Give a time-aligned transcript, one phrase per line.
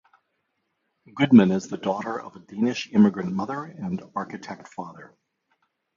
[1.13, 5.15] Goodman is the daughter of a Danish immigrant mother and architect father.